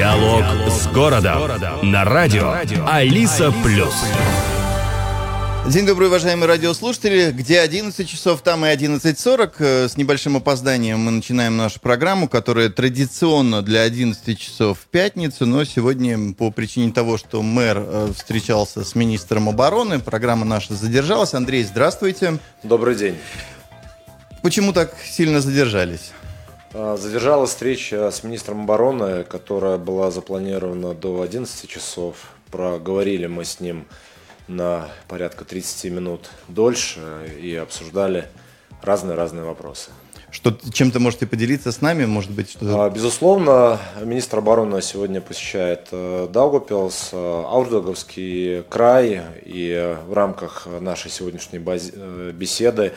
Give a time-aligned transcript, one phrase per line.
[0.00, 1.42] Диалог с городом
[1.82, 2.54] на радио
[2.86, 3.92] Алиса Плюс.
[5.66, 7.30] День добрый, уважаемые радиослушатели.
[7.32, 9.52] Где 11 часов, там и 11.40.
[9.58, 15.44] Э, с небольшим опозданием мы начинаем нашу программу, которая традиционно для 11 часов в пятницу,
[15.44, 21.34] но сегодня по причине того, что мэр э, встречался с министром обороны, программа наша задержалась.
[21.34, 22.38] Андрей, здравствуйте.
[22.62, 23.18] Добрый день.
[24.40, 26.12] Почему так сильно задержались?
[26.72, 32.16] А, задержалась встреча с министром обороны, которая была запланирована до 11 часов.
[32.50, 33.86] Проговорили мы с ним
[34.46, 37.00] на порядка 30 минут дольше
[37.40, 38.26] и обсуждали
[38.82, 39.90] разные-разные вопросы.
[40.30, 45.88] Что, чем-то можете поделиться с нами, может быть, что а, Безусловно, министр обороны сегодня посещает
[45.90, 52.92] э, Даугапилс, э, Аурдаговский край, и в рамках нашей сегодняшней э, беседы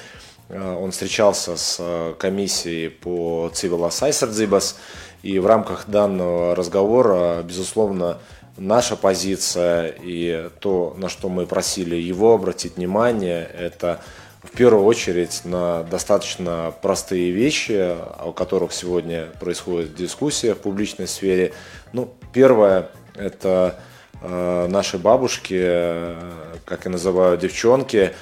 [0.53, 4.75] он встречался с комиссией по Civil Aizsardzības,
[5.23, 8.19] и в рамках данного разговора, безусловно,
[8.57, 14.01] наша позиция и то, на что мы просили его обратить внимание, это
[14.43, 21.53] в первую очередь на достаточно простые вещи, о которых сегодня происходит дискуссия в публичной сфере.
[21.93, 23.79] Ну, первое– это
[24.21, 26.31] э, наши бабушки, э,
[26.65, 28.13] как я называю, девчонки, э,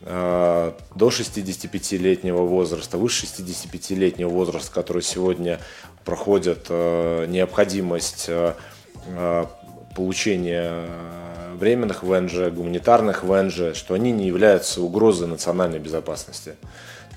[0.00, 5.60] до 65-летнего возраста, выше 65-летнего возраста, которые сегодня
[6.04, 8.54] проходят э, необходимость э,
[9.94, 16.54] получения э, временных ВНЖ, гуманитарных ВНЖ, что они не являются угрозой национальной безопасности.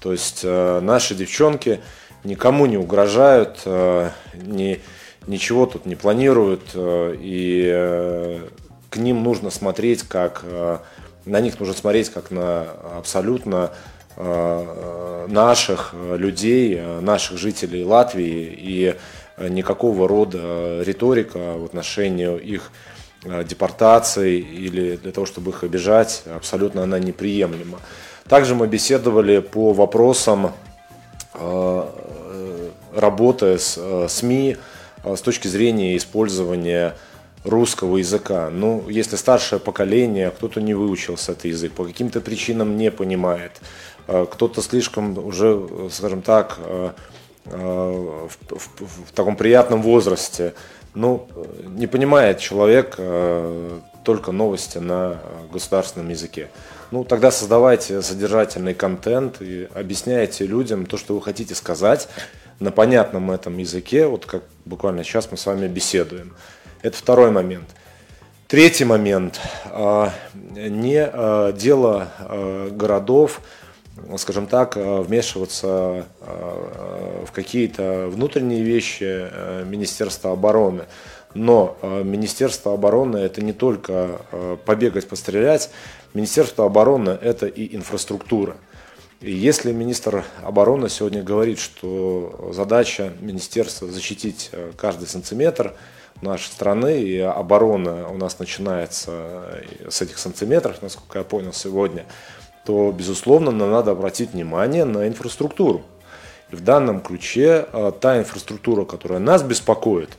[0.02, 1.80] То есть э, наши девчонки
[2.24, 4.82] никому не угрожают, э, ни,
[5.28, 8.42] ничего тут не планируют, и
[8.90, 10.44] к ним нужно смотреть как
[11.26, 13.72] на них нужно смотреть как на абсолютно
[14.16, 18.96] наших людей, наших жителей Латвии и
[19.36, 22.72] Э, никакого рода риторика в отношении их
[23.24, 27.80] э, депортации или для того, чтобы их обижать, абсолютно она неприемлема.
[28.28, 30.52] Также мы беседовали по вопросам
[31.34, 31.90] э,
[32.96, 34.58] работы с СМИ
[35.04, 36.96] с точки зрения использования
[37.44, 38.50] русского языка.
[38.50, 43.62] Ну, если старшее поколение, кто-то не выучился этот язык, по каким-то причинам не понимает,
[44.08, 46.60] кто-то слишком уже, скажем так,
[47.46, 50.54] Э, в, в, в таком приятном возрасте.
[50.96, 51.28] Ну,
[51.68, 55.20] не понимает человек э, только новости на
[55.52, 56.50] государственном языке.
[56.92, 62.08] Ну, тогда создавайте содержательный контент и объясняйте людям то, что вы хотите сказать
[62.60, 66.34] на понятном этом языке, вот как буквально сейчас мы с вами беседуем.
[66.84, 67.70] Это второй момент.
[68.50, 69.40] Третий момент.
[69.72, 72.10] Э, не дело
[72.72, 73.40] городов,
[74.18, 79.30] скажем так, вмешиваться в какие-то внутренние вещи
[79.64, 80.84] Министерства обороны.
[81.34, 84.20] Но Министерство обороны это не только
[84.66, 85.70] побегать, пострелять.
[86.14, 88.58] Министерство обороны это и инфраструктура.
[89.22, 95.74] И если министр обороны сегодня говорит, что задача министерства защитить каждый сантиметр
[96.24, 102.06] нашей страны, и оборона у нас начинается с этих сантиметров, насколько я понял сегодня,
[102.66, 105.84] то, безусловно, нам надо обратить внимание на инфраструктуру.
[106.52, 110.10] И в данном ключе а, та инфраструктура, которая нас беспокоит,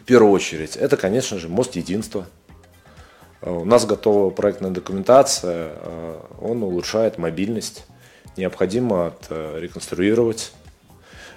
[0.00, 2.26] в первую очередь, это, конечно же, мост единства.
[3.42, 5.72] А, у нас готова проектная документация,
[6.40, 7.86] он улучшает мобильность,
[8.36, 10.52] необходимо реконструировать.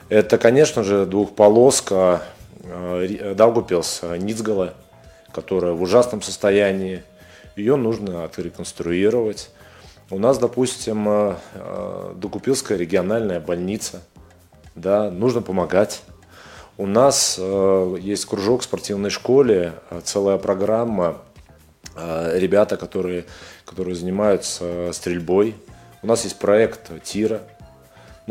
[0.08, 2.22] Это, конечно же, двухполоска
[2.64, 4.74] Даугупилс-Ницгала,
[5.34, 7.04] которая в ужасном состоянии.
[7.56, 9.50] Ее нужно отреконструировать.
[10.10, 14.02] У нас, допустим, э, э, Докупилская региональная больница.
[14.76, 16.04] Да, нужно помогать.
[16.78, 19.74] У нас э, есть кружок в спортивной школе,
[20.04, 21.18] целая программа,
[21.96, 23.26] ребята, которые,
[23.66, 25.56] которые занимаются стрельбой.
[26.02, 27.42] У нас есть проект ТИРа.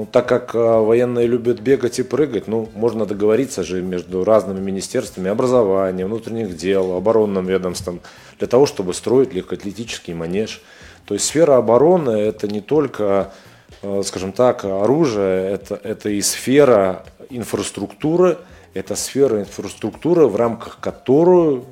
[0.00, 5.30] Ну, так как военные любят бегать и прыгать, ну, можно договориться же между разными министерствами
[5.30, 8.00] образования, внутренних дел, оборонным ведомством,
[8.38, 10.62] для того, чтобы строить легкоатлетический манеж–
[11.10, 13.32] то есть сфера обороны это не только,
[13.82, 18.38] э, скажем так, оружие, это, это и сфера инфраструктуры,
[18.74, 21.64] это сфера инфраструктуры, в рамках которой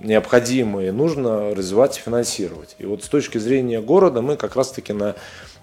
[0.00, 2.76] необходимо и нужно развивать и финансировать.
[2.78, 5.14] И вот с точки зрения города мы как раз-таки на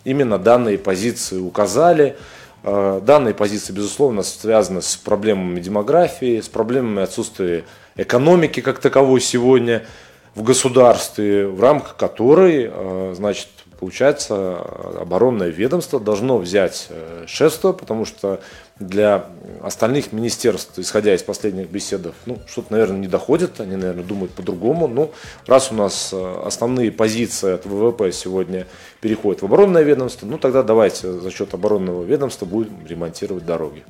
[0.03, 2.17] именно данные позиции указали.
[2.63, 7.65] Э, данные позиции, безусловно, связаны с проблемами демографии, с проблемами отсутствия
[7.95, 9.85] экономики как таковой сегодня–
[10.35, 13.49] в государстве, в рамках которой, э, значит,
[13.79, 14.57] получается,
[14.99, 18.41] оборонное ведомство должно взять э, шефство, потому что
[18.79, 19.25] для
[19.61, 24.87] остальных министерств, исходя из последних беседов, ну, что-то, наверное, не доходит, они, наверное, думают по-другому.
[24.87, 25.11] Ну,
[25.45, 28.67] раз у нас э, основные позиции от ВВП сегодня
[29.01, 33.83] переходят в оборонное ведомство, ну, тогда давайте за счет оборонного ведомства будем ремонтировать дороги.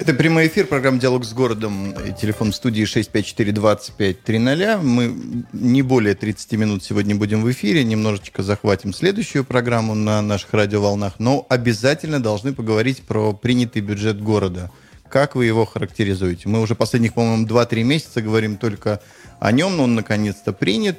[0.00, 1.94] Это прямой эфир, программа «Диалог с городом».
[2.18, 4.80] Телефон в студии 654-2530.
[4.80, 7.84] Мы не более 30 минут сегодня будем в эфире.
[7.84, 11.16] Немножечко захватим следующую программу на наших радиоволнах.
[11.18, 14.70] Но обязательно должны поговорить про принятый бюджет города.
[15.10, 16.48] Как вы его характеризуете?
[16.48, 19.02] Мы уже последних, по-моему, 2-3 месяца говорим только
[19.38, 20.96] о нем, но он наконец-то принят.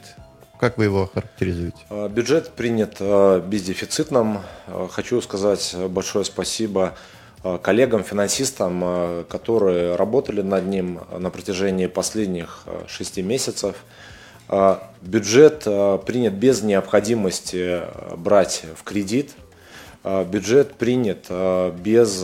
[0.60, 1.80] Как вы его характеризуете?
[1.90, 4.42] А, бюджет принят а, бездефицитным.
[4.68, 6.94] А, хочу сказать большое спасибо
[7.62, 13.76] коллегам, финансистам, э, которые работали над ним на протяжении последних э, шести месяцев.
[15.02, 15.64] Бюджет
[16.06, 17.84] принят без необходимости
[18.18, 19.32] брать в кредит.
[20.04, 21.28] Бюджет принят
[21.80, 22.22] без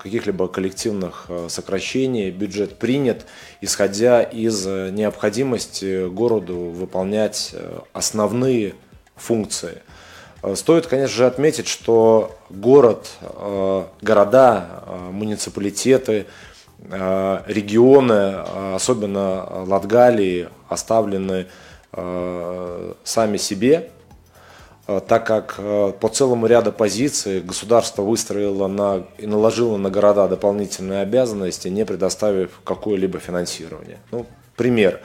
[0.00, 2.30] каких-либо коллективных сокращений.
[2.30, 3.26] Бюджет принят,
[3.60, 7.56] исходя из необходимости городу выполнять
[7.92, 8.74] основные
[9.16, 9.87] функции– Э,
[10.54, 16.26] стоит, конечно же, отметить, что город, э, города, э, муниципалитеты,
[16.80, 18.36] регионы,
[18.76, 21.46] особенно Латгалии, оставлены
[23.02, 23.90] сами себе,
[24.86, 25.56] так как
[25.98, 32.60] по целому ряду позиций государство выстроило на, и наложило на города дополнительные обязанности, не предоставив
[32.62, 33.98] какое-либо финансирование.
[34.12, 34.24] Ну,
[34.54, 35.00] пример.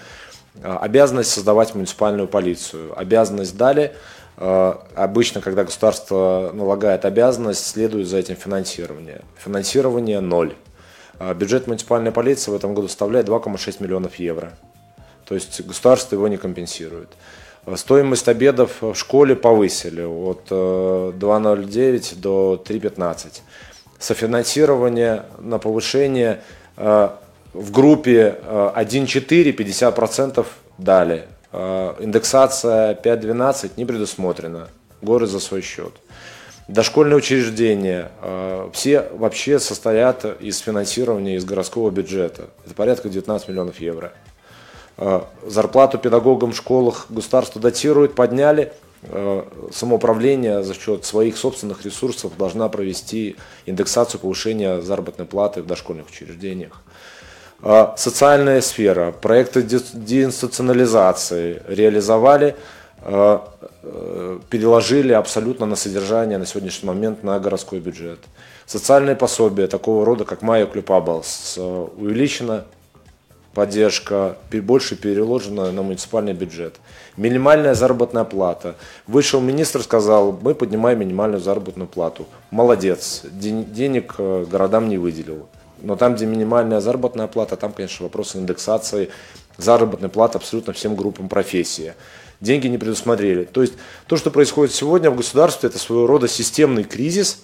[0.61, 2.93] Обязанность создавать муниципальную полицию.
[2.95, 9.21] Обязанность дали– Э, обычно, когда государство налагает обязанность, следует за этим финансирование.
[9.37, 10.55] Финансирование ноль.
[11.19, 14.53] Э, бюджет муниципальной полиции в этом году составляет 2,6 миллионов евро.
[15.25, 17.09] То есть государство его не компенсирует.
[17.65, 23.41] Э, стоимость обедов в школе повысили от 2,09 до 3,15.
[23.99, 26.41] Софинансирование на повышение
[26.75, 30.45] в группе 1,4 50%
[30.77, 31.23] дали.
[31.53, 34.69] Э, индексация 5.12 не предусмотрена.
[35.01, 35.93] Горы за свой счет.
[36.67, 42.45] Дошкольные учреждения, э, все вообще состоят из финансирования из городского бюджета.
[42.65, 44.13] Это порядка 19 миллионов евро.
[44.97, 48.73] Э, зарплату педагогам в школах государство датирует, подняли.
[49.73, 53.35] Самоуправление за счет своих собственных ресурсов должна провести
[53.65, 56.81] индексацию повышения заработной платы в дошкольных учреждениях.
[57.65, 62.57] А, социальная сфера, проекты деинституционализации реализовали,
[63.01, 63.49] а,
[63.83, 68.19] э, переложили абсолютно на содержание на сегодняшний момент на городской бюджет.
[68.65, 72.65] Социальные пособия такого рода, как Майя Клюпабалс, увеличена
[73.53, 76.75] поддержка, больше переложена на муниципальный бюджет.
[77.15, 78.75] Минимальная заработная плата.
[79.07, 82.25] Вышел министр, сказал, мы поднимаем минимальную заработную плату.
[82.51, 85.47] Молодец, денег э, городам не выделил.
[85.83, 89.09] Но там, где минимальная заработная плата, там, конечно, вопрос индексации
[89.57, 91.93] заработной платы абсолютно всем группам профессии.
[92.39, 93.43] Деньги не предусмотрели.
[93.43, 93.73] То есть
[94.07, 97.43] то, что происходит сегодня в государстве, это своего рода системный кризис,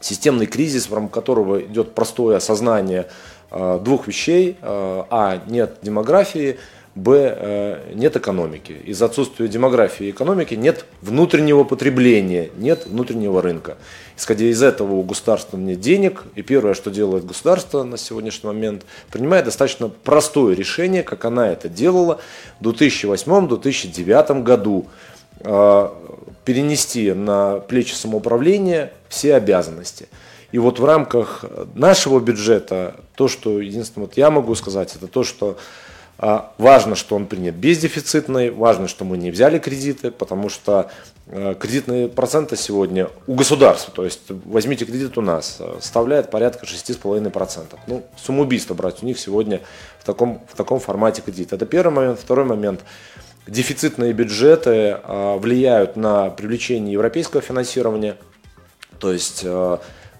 [0.00, 3.06] системный кризис, в рамках которого идет простое осознание
[3.50, 4.56] э, двух вещей.
[4.60, 6.58] Э, а, нет демографии,
[7.00, 7.34] Б.
[7.38, 8.72] Э, нет экономики.
[8.84, 13.78] Из-за отсутствия демографии и экономики нет внутреннего потребления, нет внутреннего рынка.
[14.18, 18.82] Исходя из этого у государства нет денег, и первое, что делает государство на сегодняшний момент,
[19.10, 22.20] принимает достаточно простое решение, как она это делала
[22.60, 24.86] в 2008-2009 году,
[25.40, 25.88] э,
[26.44, 30.08] перенести на плечи самоуправления все обязанности.
[30.52, 35.22] И вот в рамках нашего бюджета, то, что единственное вот я могу сказать, это то,
[35.22, 35.56] что
[36.58, 40.90] важно, что он принят бездефицитный, важно, что мы не взяли кредиты, потому что
[41.26, 46.66] э, кредитные проценты сегодня у государства, то есть возьмите кредит у нас, э, составляет порядка
[46.66, 47.78] 6,5%.
[47.86, 49.62] Ну, самоубийство брать у них сегодня
[49.98, 51.54] в таком, в таком формате кредит.
[51.54, 52.20] Это первый момент.
[52.20, 52.80] Второй момент.
[53.46, 58.16] Дефицитные бюджеты э, влияют на привлечение европейского финансирования,
[58.98, 59.46] то есть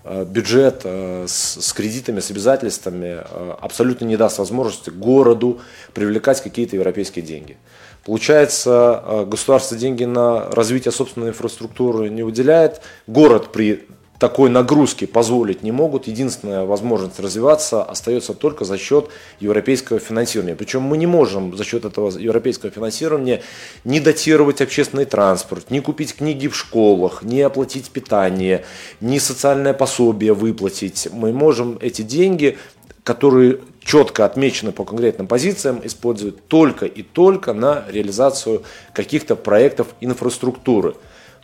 [0.04, 5.60] бюджет э, с, с кредитами, с обязательствами э, абсолютно не даст возможности городу
[5.92, 7.56] привлекать какие-то европейские деньги.
[8.04, 13.86] Получается, государство деньги на развитие собственной инфраструктуры не выделяет, город при
[14.20, 16.06] такой нагрузки позволить не могут.
[16.06, 19.08] Единственная возможность развиваться остается только за счет
[19.40, 20.54] европейского финансирования.
[20.54, 23.42] Причем мы не можем за счет этого европейского финансирования
[23.84, 28.64] не датировать общественный транспорт, не купить книги в школах, не оплатить питание,
[29.00, 31.08] не социальное пособие выплатить.
[31.10, 32.58] Мы можем эти деньги
[33.02, 38.62] которые четко отмечены по конкретным позициям, использовать только и только на реализацию
[38.92, 40.94] каких-то проектов инфраструктуры.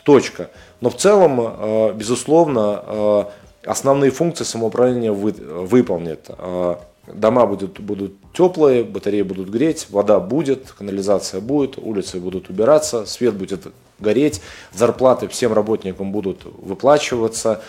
[0.04, 0.50] Точка.
[0.80, 3.24] Но в целом, э, безусловно, э,
[3.66, 6.26] основные функции самоуправления вы, выполнит.
[6.28, 13.06] А, дома будут, будут теплые, батареи будут греть, вода будет, канализация будет, улицы будут убираться,
[13.06, 13.66] свет будет
[13.98, 14.40] гореть,
[14.72, 17.62] зарплаты всем работникам будут выплачиваться,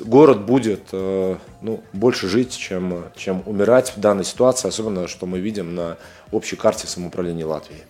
[0.00, 5.38] город будет э, ну, больше жить, чем, чем умирать в данной ситуации, особенно что мы
[5.38, 5.96] видим на
[6.32, 7.82] общей карте самоуправления Латвии.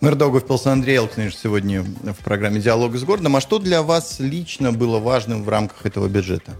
[0.00, 3.34] Мэр Даугавпилса Андрей Элкниш сегодня в программе «Диалог с городом».
[3.34, 6.52] А что для вас лично было важным в рамках этого бюджета?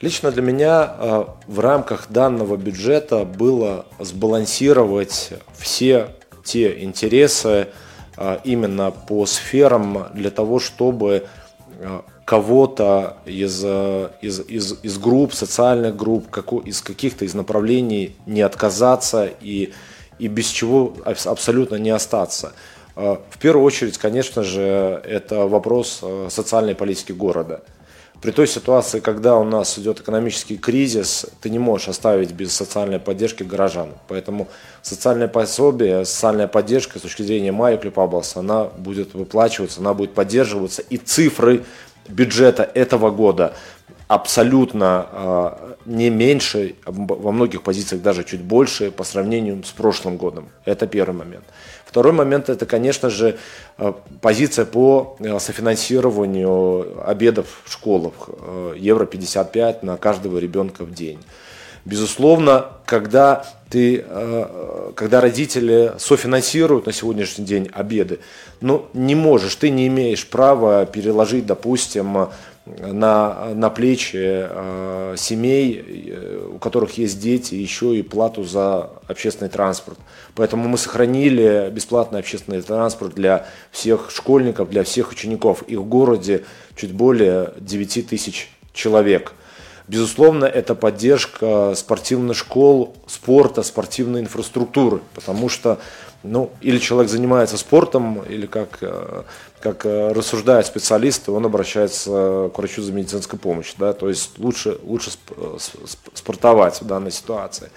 [0.00, 6.08] Лично для меня э, в рамках данного бюджета было сбалансировать все
[6.42, 7.68] те интересы
[8.16, 11.28] э, именно по сферам для того, чтобы
[11.78, 19.30] э, кого-то из, из, из, из групп, социальных групп, из каких-то из направлений не отказаться
[19.40, 19.72] и,
[20.18, 22.54] и без чего абсолютно не остаться.
[22.94, 27.62] В первую очередь, конечно же, это вопрос социальной политики города–
[28.22, 33.00] при той ситуации, когда у нас идет экономический кризис, ты не можешь оставить без социальной
[33.00, 33.88] поддержки горожан.
[34.06, 34.46] Поэтому
[34.80, 40.82] социальное пособие, социальная поддержка с точки зрения Майя Клипаблса, она будет выплачиваться, она будет поддерживаться.
[40.82, 41.64] И цифры
[42.08, 43.54] бюджета этого года
[44.14, 50.48] абсолютно э, не меньше, во многих позициях даже чуть больше по сравнению с прошлым годом.
[50.66, 51.44] Это первый момент.
[51.86, 53.36] Второй момент– это, конечно же,
[53.78, 58.12] э, позиция по э, софинансированию обедов в школах.
[58.28, 61.18] Э, евро 55 на каждого ребенка в день.
[61.84, 64.04] Безусловно, когда, ты,
[64.94, 68.20] когда родители софинансируют на сегодняшний день обеды,
[68.60, 72.28] ну, не можешь, ты не имеешь права переложить, допустим,
[72.64, 79.50] на, на плечи э, семей, э, у которых есть дети, еще и плату за общественный
[79.50, 79.98] транспорт.
[80.34, 85.62] Поэтому мы сохранили бесплатный общественный транспорт для всех школьников, для всех учеников.
[85.62, 86.44] Их в городе
[86.76, 89.32] чуть более 9 тысяч человек.
[89.88, 95.80] Безусловно, это поддержка спортивных школ, спорта, спортивной инфраструктуры, потому что
[96.22, 99.22] ну, или человек занимается спортом, или как, э,
[99.60, 103.74] как э, рассуждают специалисты, он обращается к врачу за медицинской помощью.
[103.78, 103.92] Да?
[103.92, 105.10] То есть лучше, лучше
[106.14, 107.70] спортовать в данной ситуации.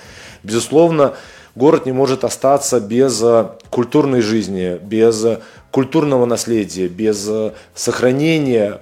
[0.44, 1.16] Безусловно,
[1.56, 5.26] город не может остаться без э, культурной жизни, без
[5.72, 7.30] культурного наследия, без
[7.74, 8.80] сохранения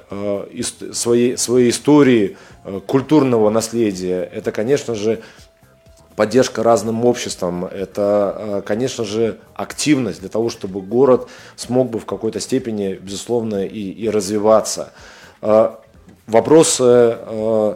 [0.91, 2.37] своей, своей истории,
[2.85, 4.29] культурного наследия.
[4.31, 5.23] Это, конечно же,
[6.15, 12.05] поддержка разным обществам, это, э, конечно же, активность для того, чтобы город смог бы в
[12.05, 14.93] какой-то степени, безусловно, и, и развиваться.
[15.41, 15.71] Э,
[16.27, 17.75] вопросы э,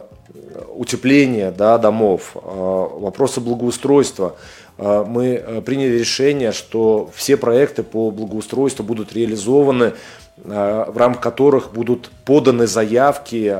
[0.74, 4.36] утепления да, домов, вопросы благоустройства.
[4.78, 9.92] Мы приняли решение, что все проекты по благоустройству будут реализованы
[10.36, 13.56] в рамках которых будут поданы заявки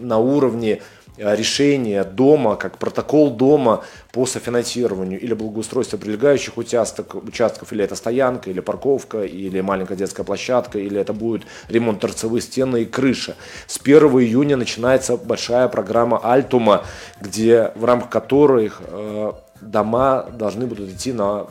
[0.00, 0.80] на уровне
[1.18, 8.50] решение дома, как протокол дома по софинансированию или благоустройству прилегающих участок, участков, или это стоянка,
[8.50, 13.36] или парковка, или маленькая детская площадка, или это будет ремонт торцевых стен и крыша.
[13.66, 16.84] С 1 июня начинается большая программа Альтума,
[17.20, 21.44] где в рамках которых э, дома должны будут идти на,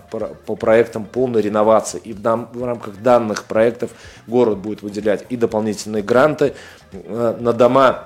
[0.45, 1.99] по проектам полной реновации.
[2.03, 3.91] И в, дам, в рамках данных проектов
[4.27, 6.53] город будет выделять и дополнительные гранты
[6.91, 8.05] э, на дома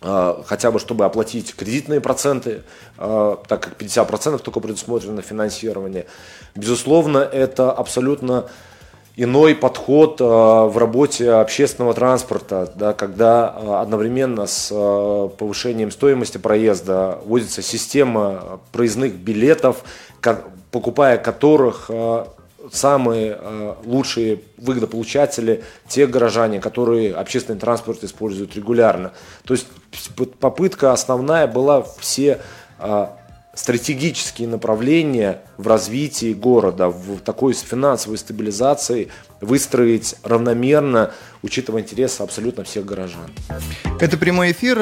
[0.00, 2.62] хотя бы чтобы оплатить кредитные проценты,
[2.96, 6.06] а, так как 50% только предусмотрено финансирование.
[6.54, 8.46] Безусловно, это абсолютно
[9.16, 13.48] иной подход а, в работе общественного транспорта, да, когда
[13.82, 14.68] одновременно с
[15.38, 19.84] повышением стоимости проезда вводится система проездных билетов,
[20.70, 21.90] покупая которых
[22.72, 29.12] самые э, лучшие выгодополучатели, те горожане, которые общественный транспорт используют регулярно.
[29.44, 29.66] То есть
[30.38, 32.40] попытка основная была все
[32.78, 33.06] э,
[33.54, 39.08] стратегические направления в развитии города, в такой финансовой стабилизации
[39.40, 43.30] выстроить равномерно, учитывая интересы абсолютно всех горожан.
[44.00, 44.78] Это прямой эфир.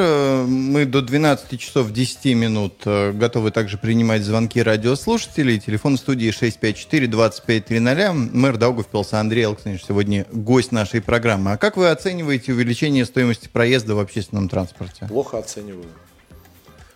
[0.47, 5.61] Мы до 12 часов 10 минут э, готовы также принимать звонки радиослушателей.
[5.61, 8.13] Телефон студии 654-2530.
[8.13, 11.53] Мэр Даугавпилса Андрей Александрович сегодня гость нашей программы.
[11.53, 15.07] А как вы оцениваете увеличение стоимости проезда в общественном транспорте?
[15.07, 15.87] Плохо оцениваю.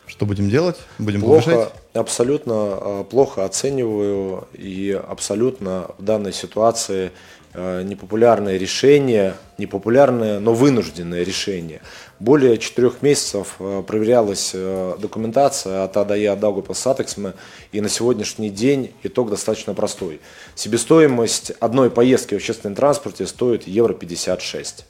[0.07, 0.77] Что будем делать?
[0.99, 1.73] Будем плохо, повышать?
[1.95, 7.11] Абсолютно э, плохо оцениваю и абсолютно в данной ситуации э,
[7.55, 11.83] непопулярное решение, непопулярное, но вынужденное решение.
[12.19, 14.55] Более четырех месяцев э, проверялась
[14.99, 17.35] документация от А до Я Даугавпилс Сатиксме,
[17.73, 20.21] и на сегодняшний день итог достаточно простой.
[20.55, 24.87] Себестоимость одной поездки в общественном транспорте стоит евро 56.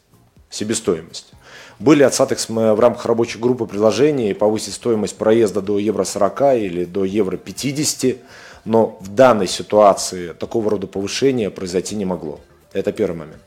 [0.50, 1.32] себестоимость.
[1.78, 6.84] Были от Сатиксме в рамках рабочей группы предложения повысить стоимость проезда до евро 40 или
[6.84, 8.18] до евро 50,
[8.64, 12.38] но в данной ситуации такого рода повышения произойти не могло.
[12.72, 13.42] Это первый момент.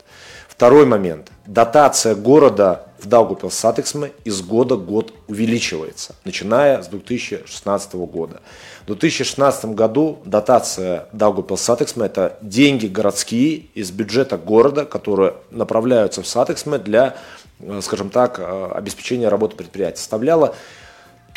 [0.48, 1.30] Второй момент.
[1.44, 8.40] Дотация города в Даугавпилс Сатиксме из года в год увеличивается, начиная с 2016 года.
[8.84, 16.26] В 2016 году дотация Даугавпилс Сатиксме – это деньги городские из бюджета города, которые направляются в
[16.26, 17.16] Сатиксме для,
[17.60, 19.98] э, скажем так, э, обеспечения работы предприятия.
[19.98, 20.54] Составляла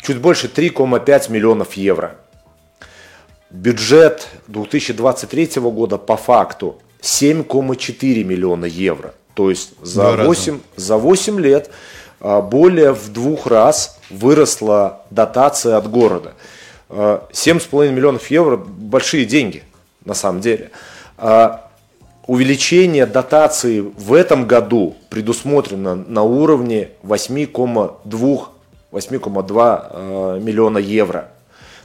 [0.02, 2.16] чуть больше 3,5 миллионов евро.
[3.50, 9.14] Бюджет 2023 года по факту 7,4 миллиона евро.
[9.34, 11.70] То есть за 8, за 8 лет
[12.20, 16.34] а, более в двух раз выросла дотация от города.
[16.88, 19.62] 7,5 а, миллионов евро– большие деньги,
[20.04, 20.70] на самом деле.
[21.16, 21.70] А,
[22.26, 28.46] увеличение дотации в этом году предусмотрено на уровне 8,2
[28.92, 31.28] 8,2 миллиона евро.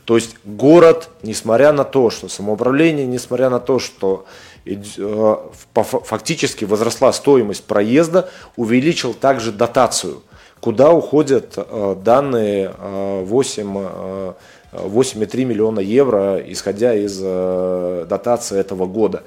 [0.06, 4.26] То есть город, несмотря на то, что самоуправление, несмотря на то, что
[5.74, 10.24] фактически возросла стоимость проезда, увеличил также дотацию,
[10.60, 14.34] куда уходят э, данные 8, э,
[14.74, 19.24] 8,3 миллиона евро, исходя из дотации этого года.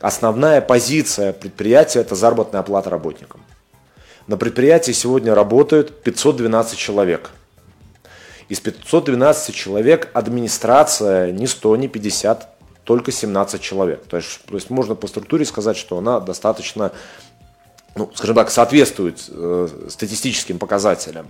[0.00, 3.42] Основная позиция предприятия– это заработная плата работникам.
[4.26, 7.30] На предприятии сегодня работают 512 человек.
[8.48, 12.55] Из 512 человек администрация не 100, не 50
[12.86, 14.04] только 17 человек.
[14.06, 16.92] То есть, то есть можно по структуре сказать, что она достаточно,
[17.96, 21.26] ну, скажем так, соответствует э, статистическим показателям.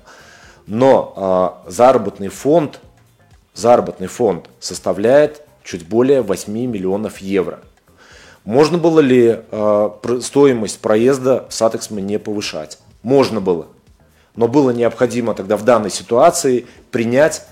[0.67, 2.81] Но э, заработный фонд,
[3.55, 7.61] заработный фонд составляет чуть более 8 миллионов евро.
[8.45, 12.79] Можно было ли э, стоимость проезда в Сатиксме не повышать?
[13.03, 13.69] Можно было.
[14.35, 17.47] Но было необходимо тогда в данной ситуации принять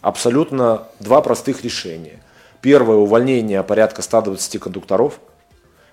[0.00, 2.22] абсолютно два простых решения–
[2.62, 5.20] Первое увольнение порядка 120 кондукторов.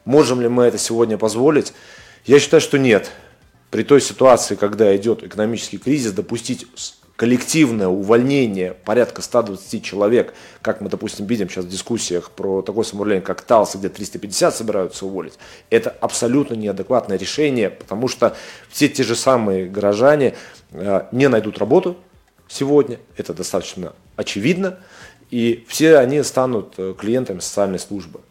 [0.05, 1.73] Можем ли мы это сегодня позволить?
[2.25, 3.10] Я считаю, что нет.
[3.71, 6.65] При той ситуации, когда идет экономический кризис, допустить
[7.17, 13.25] коллективное увольнение порядка 120 человек, как мы, допустим, видим сейчас в дискуссиях про такое самоуправление,
[13.25, 15.34] как ТАЛС, где 350 собираются уволить,
[15.69, 18.36] это абсолютно неадекватное решение, потому что
[18.69, 20.36] все те же самые горожане
[20.71, 21.97] э, не найдут работу
[22.47, 24.77] сегодня, это достаточно очевидно,
[25.29, 28.21] и все они станут э, клиентами социальной службы.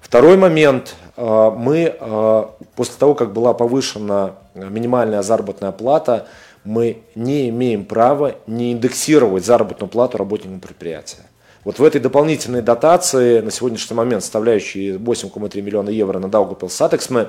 [0.00, 0.96] Второй момент.
[1.16, 6.26] Э, мы э, после того, как была повышена минимальная заработная плата,
[6.64, 11.26] мы не имеем права не индексировать заработную плату работникам предприятия.
[11.64, 17.28] Вот в этой дополнительной дотации, на сегодняшний момент составляющей 8,3 миллиона евро на Даугавпилс Сатиксме,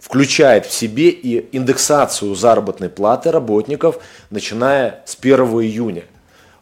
[0.00, 3.98] включает в себе и индексацию заработной платы работников,
[4.28, 6.04] начиная с 1 июня.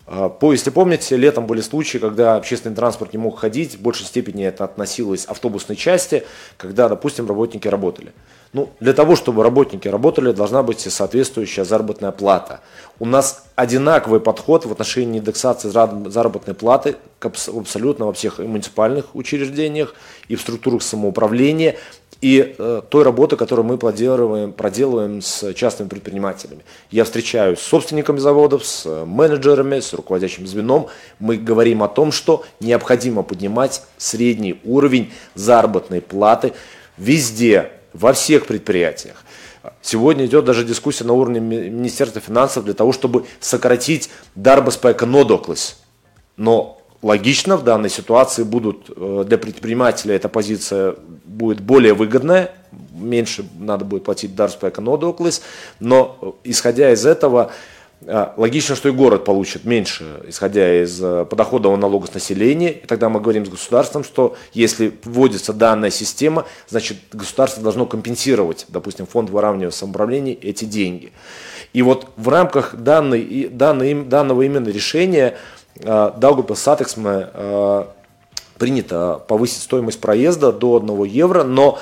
[0.07, 4.07] А, по, если помните, летом были случаи, когда общественный транспорт не мог ходить, в большей
[4.07, 6.25] степени это относилось к автобусной части,
[6.57, 8.13] когда, допустим, работники работали.
[8.53, 12.61] Ну, для того, чтобы работники работали, должна быть соответствующая заработная плата.
[12.99, 19.95] У нас одинаковый подход в отношении индексации заработной платы абсолютно во всех муниципальных учреждениях
[20.29, 21.77] и в структурах самоуправления
[22.23, 26.63] и э, той работы, которую мы проделываем, проделываем с частными предпринимателями.
[26.91, 30.87] Я встречаюсь с собственниками заводов, с э, менеджерами, с руководящим звеном.
[31.19, 36.53] Мы говорим о том, что необходимо поднимать средний уровень заработной платы
[36.97, 39.23] везде, во всех предприятиях.
[39.81, 45.79] Сегодня идет даже дискуссия на уровне Министерства финансов для того, чтобы сократить дарбоспека нодоклыс.
[46.37, 52.53] Но логично в данной ситуации будут э, для предпринимателя эта позиция будет более выгодная,
[52.93, 55.43] меньше надо будет платить дарспека нодоклыс,
[55.81, 57.51] но э, исходя из этого
[58.03, 63.09] э, логично, что и город получит меньше, исходя из подоходного налога с населения, и тогда
[63.09, 69.29] мы говорим с государством, что если вводится данная система, значит государство должно компенсировать, допустим, фонд
[69.31, 71.13] выравнивания самоуправления эти деньги.
[71.73, 75.39] И вот в рамках данной, данной, данного именно решения
[75.77, 77.85] Э, Даугавпилс Сатиксме э,
[78.59, 81.79] принято повысить стоимость проезда до 1 евро, но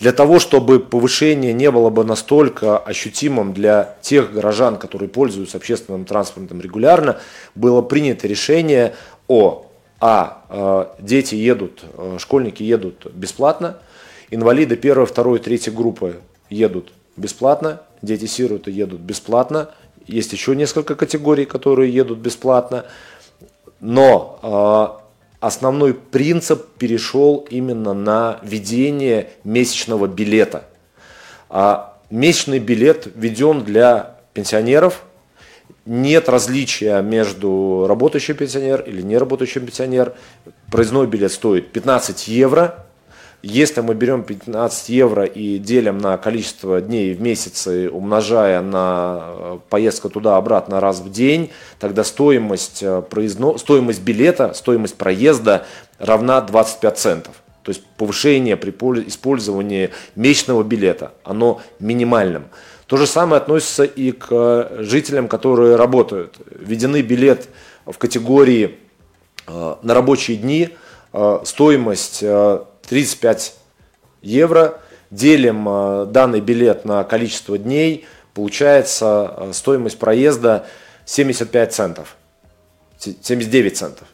[0.00, 6.04] для того, чтобы повышение не было бы настолько ощутимым для тех горожан, которые пользуются общественным
[6.04, 7.18] транспортом регулярно,
[7.54, 8.94] было принято решение
[9.28, 9.66] о
[10.00, 11.84] а, э, дети едут,
[12.18, 13.78] школьники едут бесплатно,
[14.30, 16.16] инвалиды первой, второй, третьей группы
[16.50, 19.70] едут бесплатно, дети-сироты едут бесплатно,
[20.06, 22.84] есть еще несколько категорий, которые едут бесплатно,
[23.84, 30.64] но э, основной принцип перешел именно на введение месячного билета.
[31.50, 35.02] А месячный билет введен для пенсионеров.
[35.84, 40.14] Нет различия между работающим пенсионер или неработающим пенсионер.
[40.70, 42.86] Проездной билет стоит 15 евро.
[43.46, 49.58] Если мы берем 15 евро и делим на количество дней в месяц, умножая на э,
[49.68, 53.58] поездку туда-обратно раз в день, тогда стоимость, э, проездно...
[53.58, 55.66] стоимость билета, стоимость проезда
[55.98, 57.34] равна 25 центов.
[57.62, 58.70] То есть повышение при
[59.06, 62.46] использовании месячного билета, оно минимальным.
[62.86, 66.38] То же самое относится и к э, жителям, которые работают.
[66.50, 67.50] Введены билет
[67.84, 68.78] в категории
[69.46, 70.70] на рабочие дни,
[71.44, 72.24] стоимость
[72.88, 73.54] 35
[74.22, 74.78] евро,
[75.10, 80.66] делим данный билет на количество дней, получается стоимость проезда
[81.04, 82.16] 75 центов,
[82.98, 84.08] 79 центов.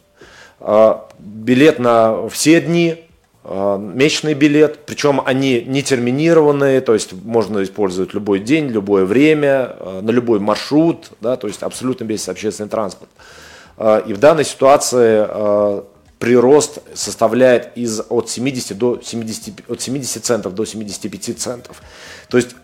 [1.18, 3.06] Билет на все дни
[3.42, 9.76] Э, месячный билет, причем они не терминированные, то есть можно использовать любой день, любое время,
[9.78, 13.10] э, на любой маршрут, да, то есть абсолютно весь общественный транспорт.
[13.78, 15.26] Э, и в данной ситуации
[16.20, 21.82] прирост составляет из, от, 70 до 70, от 70 центов до 75 центов.
[22.28, 22.54] То есть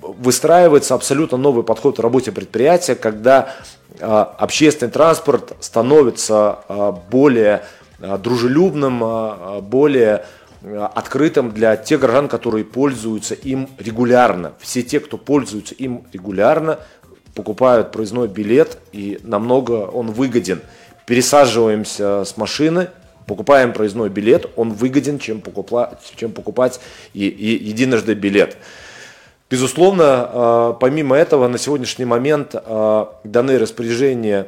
[0.00, 3.54] выстраивается абсолютно новый подход к работе предприятия, когда
[4.00, 6.60] общественный транспорт становится
[7.10, 7.64] более
[8.00, 10.24] Э, дружелюбным, более
[10.62, 14.52] открытым для тех граждан, которые пользуются им регулярно.
[14.58, 16.80] Все те, кто пользуются им регулярно,
[17.34, 20.60] покупают проездной билет, и намного он выгоден.
[21.06, 22.88] Пересаживаемся с машины,
[23.26, 26.80] покупаем проездной билет, он выгоден, чем покупать, чем покупать
[27.14, 28.56] и, и единожды билет.
[29.50, 32.54] Безусловно, помимо этого, на сегодняшний момент
[33.24, 34.46] данные распоряжения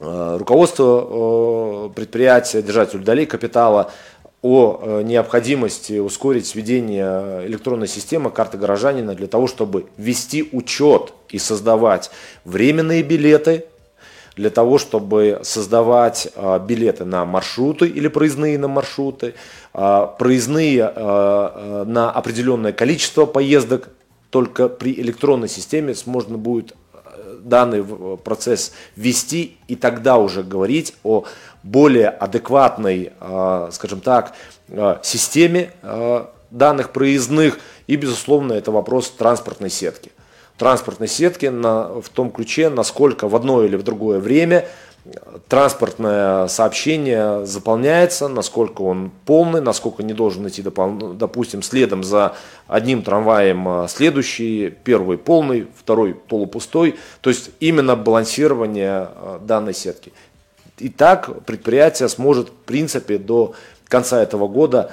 [0.00, 3.92] руководство э, предприятия, держателю долей капитала
[4.42, 12.10] о необходимости ускорить введение электронной системы карты горожанина для того, чтобы вести учет и создавать
[12.44, 13.64] временные билеты,
[14.36, 16.28] для того, чтобы создавать
[16.66, 19.34] билеты на маршруты или проездные на маршруты,
[19.72, 20.90] проездные
[21.86, 23.90] на определенное количество поездок,
[24.30, 26.74] только при электронной системе можно будет
[27.44, 27.84] данный
[28.18, 31.24] процесс вести и тогда уже говорить о
[31.62, 34.34] более адекватной, а, скажем так,
[34.70, 37.58] а, системе а, данных проездных.
[37.86, 40.12] И, безусловно, это вопрос транспортной сетки.
[40.56, 44.66] Транспортной сетки на, в том ключе, насколько в одно или в другое время
[45.48, 52.36] транспортное сообщение заполняется, насколько он полный, насколько не должен идти, допустим, следом за
[52.66, 56.96] одним трамваем а, следующий, первый полный, второй полупустой.
[57.20, 60.12] То есть именно балансирование а, данной сетки.
[60.78, 63.54] И так предприятие сможет, в принципе, до
[63.88, 64.92] конца этого года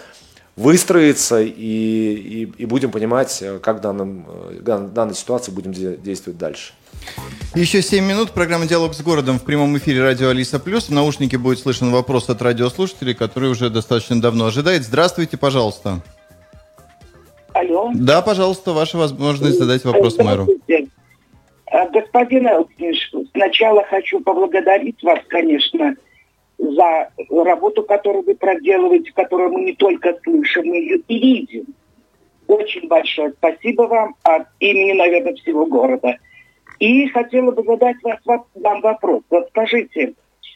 [0.56, 6.74] выстроиться и, и, и будем понимать, как в данном, э, данной ситуации будем действовать дальше.
[7.56, 8.32] Еще 7 минут.
[8.32, 10.88] Программа «Диалог с городом» в прямом эфире радио Алиса Плюс.
[10.88, 14.84] В наушнике будет слышен вопрос от радиослушателей, который уже достаточно давно ожидает.
[14.84, 16.02] Здравствуйте, пожалуйста.
[17.54, 17.92] Алло.
[17.94, 20.48] Да, пожалуйста, ваша возможность задать вопрос мэру.
[21.66, 25.96] А, господин Элкниш, сначала хочу поблагодарить вас, конечно,
[26.62, 31.66] за работу, которую вы проделываете, которую мы не только слышим, мы ее и видим.
[32.48, 36.18] Очень большое спасибо вам от имени, наверное, всего города.
[36.80, 39.24] И хотела бы задать вас, вам вопрос.
[39.30, 40.14] Вот скажите,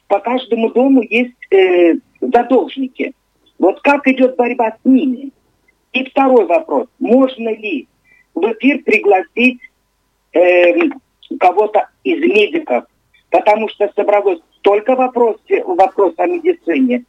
[0.08, 3.14] по каждому дому есть э, задолжники.
[3.58, 5.32] Вот как идет борьба с ними?
[5.94, 6.88] И второй вопрос.
[7.00, 7.88] Можно ли
[8.34, 9.60] в эфир пригласить
[10.34, 10.90] э,
[11.40, 12.86] кого-то из медиков?
[13.30, 17.06] Потому что собралось столько вопросов, вопрос о медицине.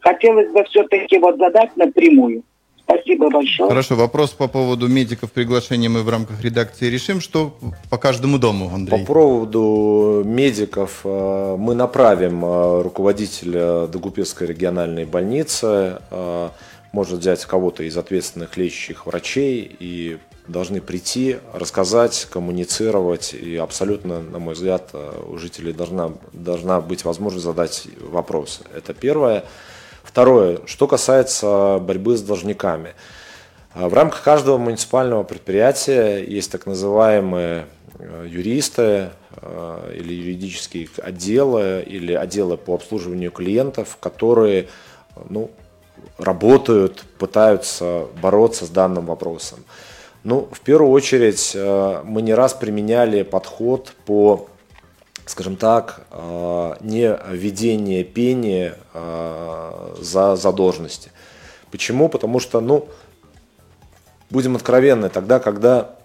[0.00, 2.42] Хотелось бы все-таки вот задать напрямую.
[2.82, 3.68] Спасибо большое.
[3.68, 7.20] Хорошо, вопрос по поводу медиков приглашения мы в рамках редакции решим.
[7.20, 7.54] Что
[7.90, 9.00] по каждому дому, Андрей?
[9.00, 16.48] По поводу медиков э, мы направим э, руководителя Дагупецкой региональной больницы, э,
[16.92, 20.18] может взять кого-то из ответственных лечащих врачей и
[20.48, 23.34] должны прийти, рассказать, коммуницировать.
[23.34, 24.90] И абсолютно, на мой взгляд,
[25.26, 28.62] у жителей должна, должна быть возможность задать вопросы.
[28.74, 29.44] Это первое.
[30.02, 32.94] Второе, что касается борьбы с должниками.
[33.74, 37.66] А, в рамках каждого муниципального предприятия есть так называемые
[37.98, 44.68] э, юристы э, или юридические отделы или отделы по обслуживанию клиентов, которые
[45.28, 45.50] ну,
[46.16, 49.58] работают, пытаются бороться с данным вопросом.
[50.24, 54.48] Ну, в первую очередь, э, мы не раз применяли подход по
[55.28, 61.10] скажем так, э, не введение пени э, за задолженности.
[61.70, 62.08] Почему?
[62.08, 62.88] Потому что, ну,
[64.30, 65.96] будем откровенны, тогда, когда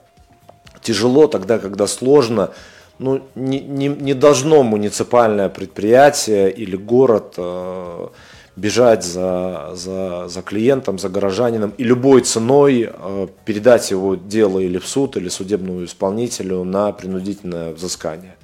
[0.82, 2.52] тяжело, тогда, когда сложно,
[3.00, 7.36] ну, не, не, не должно муниципальное предприятие или город
[8.56, 14.78] бежать за, за, за клиентом, за горожанином и любой ценой э, передать его дело или
[14.78, 18.36] в суд, или судебному исполнителю на принудительное взыскание.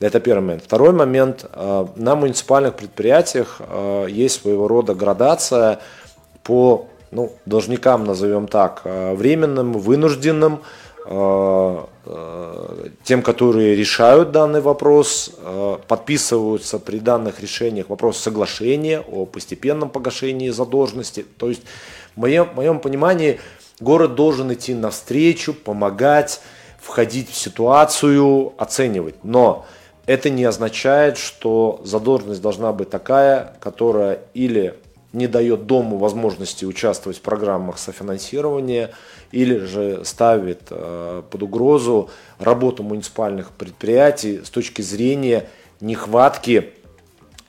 [0.00, 0.62] Это первый момент.
[0.64, 1.44] Второй момент.
[1.52, 5.80] Э, на муниципальных предприятиях э, есть своего рода градация
[6.42, 10.62] по ну, должникам, назовем так, э, временным, вынужденным,
[13.02, 15.32] тем, которые решают данный вопрос,
[15.86, 21.26] подписываются при данных решениях вопрос соглашения о постепенном погашении задолженности.
[21.36, 21.62] То есть,
[22.16, 23.38] в моем, в моем понимании,
[23.80, 26.40] город должен идти навстречу, помогать,
[26.80, 29.16] входить в ситуацию, оценивать.
[29.24, 29.66] Но
[30.06, 34.74] это не означает, что задолженность должна быть такая, которая или
[35.14, 38.90] не дает дому возможности участвовать в программах софинансирования,
[39.32, 45.48] или же ставит э, под угрозу работу муниципальных предприятий с точки зрения
[45.80, 46.72] нехватки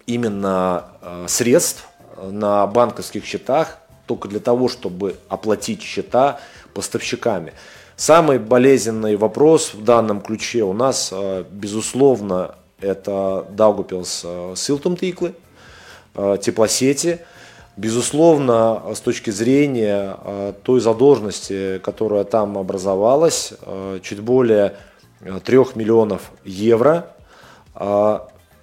[0.08, 1.88] именно э, средств
[2.22, 6.40] на банковских счетах только для того, чтобы оплатить счета
[6.74, 7.54] поставщиками.
[7.96, 15.34] Самый болезненный вопрос в данном ключе у нас, э, безусловно, это Даугупилс э, Силтум Тиклы,
[16.14, 17.20] э, теплосети.
[17.78, 20.18] Безусловно, с точки зрения
[20.64, 23.54] той задолженности, которая там образовалась,
[24.02, 24.78] чуть более
[25.20, 27.10] 3 миллионов евро,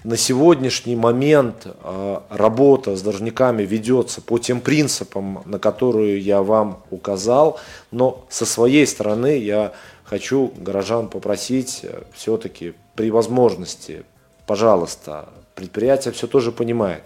[0.04, 6.82] на сегодняшний момент а, работа с должниками ведется по тем принципам, на которые я вам
[6.90, 7.60] указал,
[7.92, 9.72] но со своей стороны я
[10.02, 14.02] хочу горожан попросить э, все-таки при возможности,
[14.44, 17.04] пожалуйста, предприятие все тоже понимает,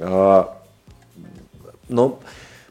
[0.00, 0.57] а,
[1.88, 2.20] но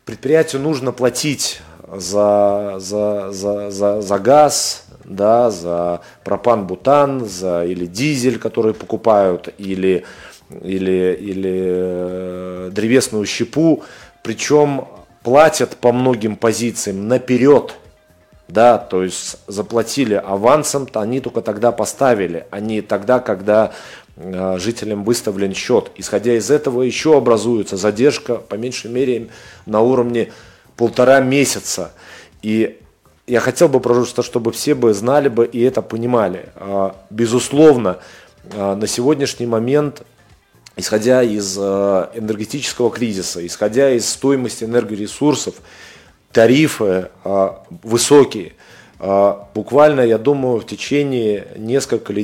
[0.05, 8.39] предприятию нужно платить за, за, за, за, за газ, да, за пропан-бутан, за или дизель,
[8.39, 10.05] который покупают, или,
[10.61, 13.83] или, или э, древесную щепу,
[14.23, 14.85] причем
[15.23, 17.75] платят по многим позициям наперед,
[18.47, 23.71] да, то есть заплатили авансом, то они только тогда поставили, а не тогда, когда
[24.17, 25.91] жителям выставлен счет.
[25.95, 29.29] Исходя из этого еще образуется задержка, по меньшей мере,
[29.65, 30.31] на уровне
[30.75, 31.91] полтора месяца.
[32.41, 32.79] И
[33.27, 36.49] я хотел бы просто, чтобы все бы знали бы и это понимали.
[36.55, 37.99] А, безусловно,
[38.53, 40.03] а, на сегодняшний момент,
[40.75, 45.55] исходя из энергетического кризиса, исходя из стоимости энергоресурсов,
[46.31, 47.09] тарифы
[47.83, 48.53] высокие.
[48.99, 52.15] Буквально, я думаю, в течение нескольких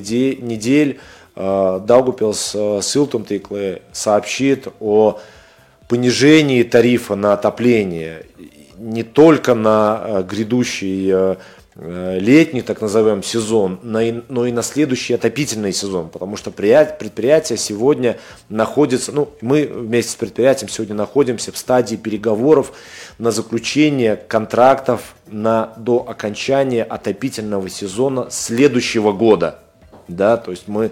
[0.41, 0.99] недель
[1.35, 5.19] Даугупилс Силтумтиклы сообщит о
[5.87, 8.25] понижении тарифа на отопление
[8.83, 11.35] не только на э, грядущий э,
[11.75, 14.01] э, летний, так называемый сезон, но
[14.45, 18.17] и на следующий отопительный сезон, потому что предприятие сегодня
[18.49, 22.73] находится, ну, мы вместе с предприятием сегодня находимся в стадии переговоров
[23.17, 29.62] на заключение контрактов на, до окончания отопительного сезона следующего года.
[30.07, 30.91] Да, то есть мы,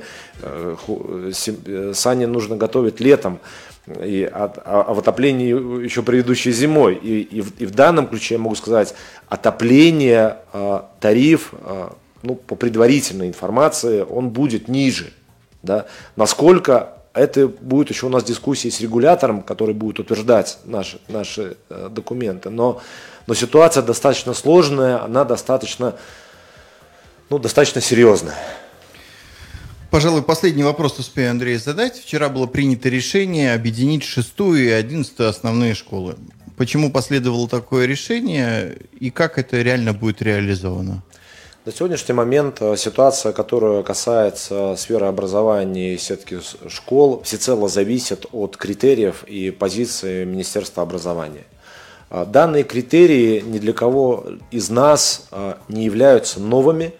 [1.93, 3.39] Сане нужно готовить летом
[3.87, 6.95] и, а, а в отоплении еще предыдущей зимой.
[6.95, 8.93] И, и, в, и в данном ключе я могу сказать,
[9.27, 15.11] отопление, а, тариф, а, ну, по предварительной информации, он будет ниже.
[15.63, 15.87] Да?
[16.15, 21.89] Насколько это будет еще у нас дискуссии с регулятором, который будет утверждать наши, наши э,
[21.91, 22.49] документы.
[22.49, 22.81] Но,
[23.27, 25.95] но ситуация достаточно сложная, она достаточно,
[27.29, 28.35] ну, достаточно серьезная.
[29.91, 31.99] Пожалуй, последний вопрос успею, Андрей, задать.
[31.99, 36.15] Вчера было принято решение объединить шестую и одиннадцатую основные школы.
[36.55, 41.03] Почему последовало такое решение и как это реально будет реализовано?
[41.65, 48.55] На сегодняшний момент э, ситуация, которая касается сферы образования и сетки школ, всецело зависит от
[48.55, 51.43] критериев и позиции Министерства образования.
[52.09, 56.93] Э, данные критерии ни для кого из нас э, не являются новыми.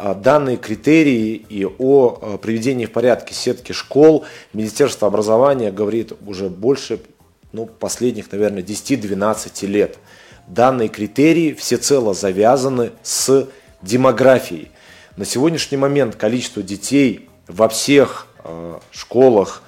[0.00, 6.48] А, данные критерии и о а, приведении в порядке сетки школ Министерство образования говорит уже
[6.48, 7.00] больше
[7.50, 9.98] ну, последних, наверное, 10-12 лет.
[10.46, 13.48] Данные критерии всецело завязаны с
[13.82, 14.70] демографией.
[15.16, 19.64] На сегодняшний момент количество детей во всех э, школах,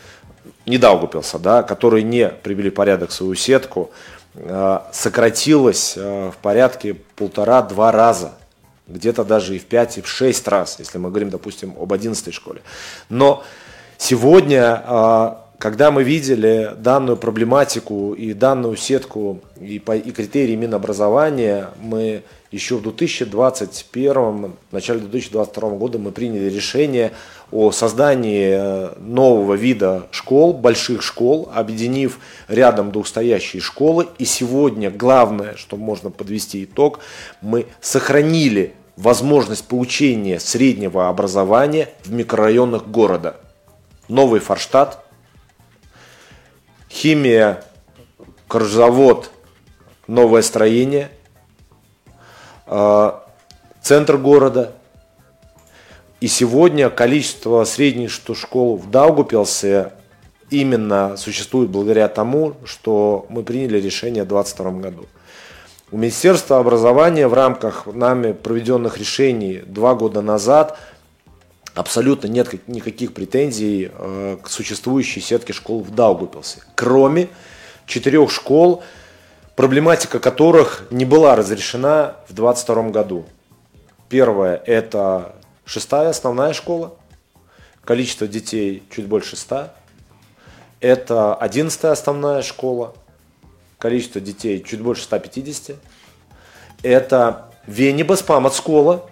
[0.64, 3.90] не Даугупилса, да, которые не привели в порядок свою сетку,
[4.34, 8.34] э, сократилось э, в порядке полтора-два раза
[8.92, 12.32] где-то даже и в 5, и в 6 раз, если мы говорим, допустим, об 11
[12.34, 12.62] школе.
[13.08, 13.44] Но
[13.98, 21.68] сегодня а, когда мы видели данную проблематику и данную сетку и, по, и критерии Минобразования,
[21.82, 27.12] мы еще в 2021, в начале 2022 года мы приняли решение
[27.52, 34.08] о создании э, нового вида школ, больших школ, объединив рядом двухстоящие школы.
[34.16, 37.00] И сегодня главное, что можно подвести итог,
[37.42, 43.36] мы сохранили возможность получения среднего образования в микрорайонах города.
[44.08, 44.98] Новый Форштадт,
[46.90, 47.64] химия,
[48.46, 49.30] коржзавод,
[50.06, 51.10] новое строение,
[52.66, 53.12] э,
[53.80, 54.72] центр города.
[56.20, 59.92] И сегодня количество средних школ в Даугупилсе
[60.50, 65.06] именно существует благодаря тому, что мы приняли решение в 2022 году.
[65.92, 70.78] У Министерства образования в рамках нами проведенных решений два года назад
[71.74, 76.62] абсолютно нет никаких претензий э, к существующей сетке школ в Даугупилсе.
[76.76, 77.28] Кроме
[77.86, 78.84] четырех школ,
[79.56, 83.26] проблематика которых не была разрешена в 2022 году.
[84.08, 86.94] Первое– это шестая основная школа,
[87.84, 89.74] количество детей чуть больше ста.
[90.78, 92.94] Это одиннадцатая основная школа,
[93.80, 95.76] количество детей чуть больше 150.
[96.82, 99.06] Это Венебас Памацкола.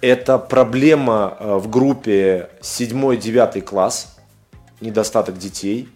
[0.00, 4.16] Это проблема э, в группе 7-9 класс,
[4.80, 5.88] недостаток детей.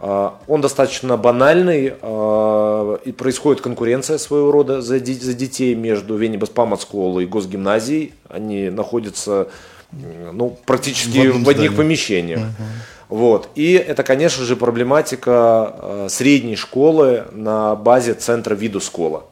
[0.00, 7.24] Э, он достаточно банальный, э, и происходит конкуренция своего рода за, детей между Венебас Памацколой
[7.24, 8.14] и госгимназией.
[8.28, 9.48] Они находятся
[9.92, 11.76] ну, практически в, в одних здании.
[11.76, 12.40] помещениях.
[12.40, 12.95] Uh-huh.
[13.08, 13.48] Вот.
[13.54, 19.24] И это, конечно же, проблематика э, средней школы на базе центра виду школа.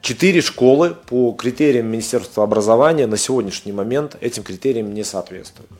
[0.00, 5.70] Четыре школы по критериям Министерства образования на сегодняшний момент этим критериям не соответствуют.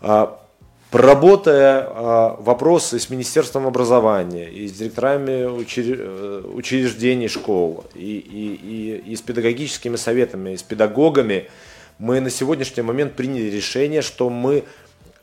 [0.00, 0.40] А,
[0.92, 9.10] проработая а, вопросы с Министерством образования и с директорами э, учреждений школ, и, и, и,
[9.12, 11.48] и с педагогическими советами, и с педагогами,
[11.98, 14.64] мы на сегодняшний момент приняли решение, что мы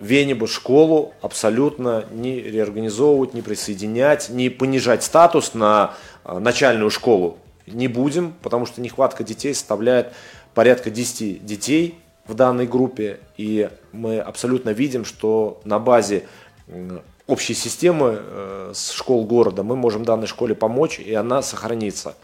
[0.02, 7.38] Венебу школу абсолютно не реорганизовывать, не присоединять, не понижать статус на а, начальную школу
[7.68, 10.14] не будем, потому что нехватка детей составляет
[10.54, 16.28] порядка 10 детей в данной группе, и мы абсолютно видим, что на базе
[17.28, 22.16] общей системы э, с школ города мы можем данной школе помочь, и она сохранится.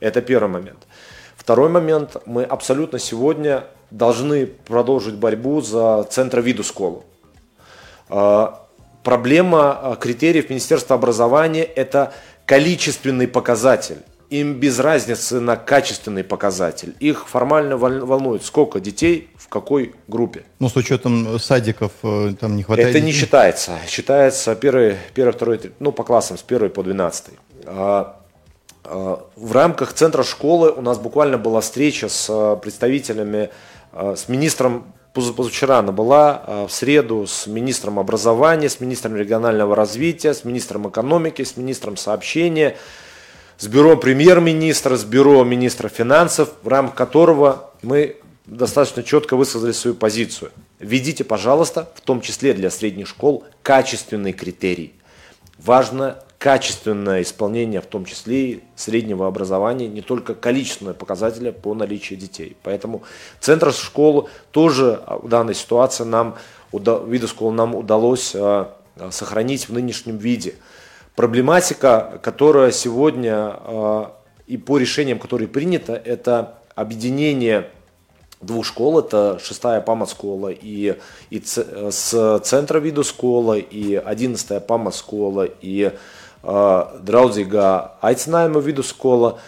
[0.00, 0.86] Это первый момент.
[1.36, 7.04] Второй момент, мы абсолютно сегодня должны продолжить борьбу за центр виду школу.
[8.08, 8.60] А,
[9.02, 12.12] проблема а, критериев Министерства образования– это
[12.46, 13.98] количественный показатель.
[14.30, 16.96] Им без разницы на качественный показатель.
[16.98, 20.44] Их формально волнует, сколько детей в какой группе.
[20.58, 23.06] Ну, с учетом садиков э, там не хватает Это детей.
[23.06, 23.72] не считается.
[23.86, 27.34] Считается первый, первый, второй, ну, по классам с первой по двенадцатый.
[27.66, 28.16] А,
[28.84, 33.50] в рамках центра школы у нас буквально была встреча с представителями,
[33.92, 40.34] с министром позавчера она была а, в среду с министром образования, с министром регионального развития,
[40.34, 42.76] с министром экономики, с министром сообщения,
[43.56, 49.94] с бюро премьер-министра, с бюро министра финансов, в рамках которого мы достаточно четко высказали свою
[49.94, 50.50] позицию.
[50.80, 54.94] Введите, пожалуйста, в том числе для средних школ, качественный критерий.
[55.58, 62.18] Важно качественное исполнение, в том числе и среднего образования, не только количественные показатели по наличию
[62.18, 62.54] детей.
[62.62, 63.02] Поэтому
[63.40, 66.36] центр школы тоже в данной ситуации нам,
[66.70, 68.76] виду школы нам удалось а,
[69.10, 70.56] сохранить в нынешнем виде.
[71.16, 74.14] Проблематика, которая сегодня а,
[74.46, 77.70] и по решениям, которые приняты, это объединение
[78.42, 80.98] двух школ, это шестая памат-школа и,
[81.30, 85.92] и с центра виду школы, и одиннадцатая памат-школа, и
[86.44, 89.38] draudzīgā aicinājuma vidusскола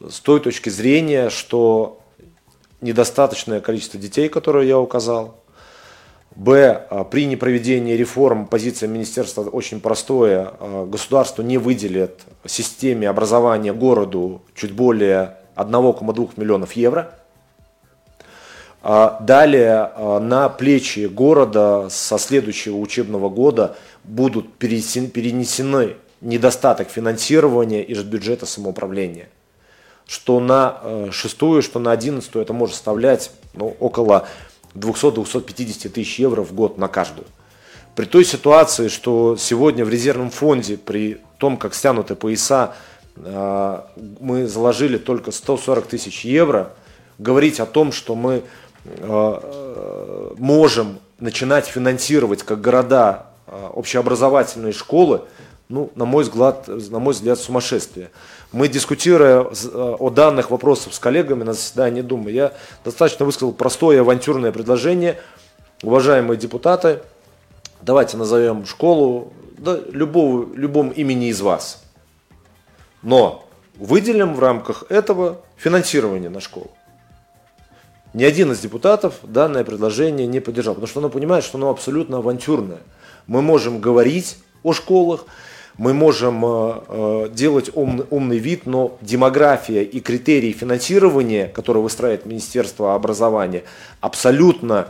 [0.00, 2.00] с той точки зрения, что
[2.80, 5.36] недостаточное количество детей, которые я указал.
[6.36, 7.06] Б.
[7.10, 10.52] При непроведении реформ позиция министерства очень простое.
[10.86, 17.14] Государство не выделит системе образования городу чуть более 1,2 миллионов евро.
[18.82, 29.28] Далее на плечи города со следующего учебного года будут перенесены недостаток финансирования из бюджета самоуправления.
[30.06, 34.26] Что на э, шестую, что на одиннадцатую это может составлять ну, около
[34.74, 37.26] 200-250 тысяч евро в год на каждую.
[37.94, 42.74] При той ситуации, что сегодня в резервном фонде, при том, как стянуты пояса,
[43.16, 43.80] э,
[44.20, 46.72] мы заложили только 140 тысяч евро,
[47.18, 48.42] говорить о том, что мы
[48.84, 55.22] э, можем начинать финансировать как города общеобразовательные школы,
[55.68, 58.10] ну, на мой взгляд, на мой взгляд, сумасшествие.
[58.52, 62.52] Мы, дискутируя а, о данных вопросах с коллегами на заседании Думы, я
[62.84, 65.18] достаточно высказал простое авантюрное предложение.
[65.82, 67.00] Уважаемые депутаты,
[67.80, 71.82] давайте назовем школу да, любого, любом имени из вас.
[73.02, 73.46] Но
[73.76, 76.70] выделим в рамках этого финансирование на школу.
[78.12, 82.18] Ни один из депутатов данное предложение не поддержал, потому что оно понимает, что оно абсолютно
[82.18, 82.78] авантюрное.
[83.26, 85.24] Мы можем говорить о школах,
[85.76, 92.26] мы можем э, э, делать умный, умный вид, но демография и критерии финансирования, которые выстраивает
[92.26, 93.64] Министерство образования,
[94.00, 94.88] абсолютно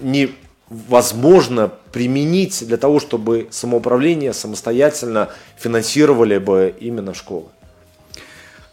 [0.00, 7.46] невозможно применить для того, чтобы самоуправление самостоятельно финансировали бы именно школы.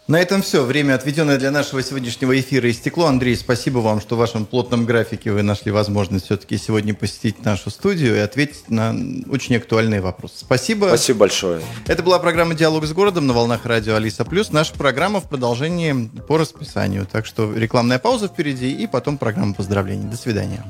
[0.08, 0.64] На этом все.
[0.64, 3.06] Время, отведенное для нашего сегодняшнего эфира, истекло.
[3.06, 7.70] Андрей, спасибо вам, что в вашем плотном графике вы нашли возможность все-таки сегодня посетить нашу
[7.70, 8.96] студию и ответить на
[9.30, 10.34] очень актуальные вопросы.
[10.40, 10.86] Спасибо.
[10.86, 11.62] Спасибо большое.
[11.86, 14.50] Это была программа «Диалог с городом» на волнах радио «Алиса Плюс».
[14.50, 17.06] Наша программа в продолжении по расписанию.
[17.10, 20.10] Так что рекламная пауза впереди и потом программа поздравлений.
[20.10, 20.64] До свидания.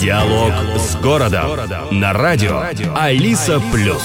[0.00, 1.58] Диалог с городом
[1.90, 2.62] на радио
[2.96, 4.02] «Алиса Плюс».